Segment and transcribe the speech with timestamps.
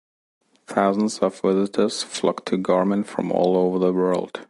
[0.65, 4.39] Thousands of visitors flocked to Gorman from all over the world.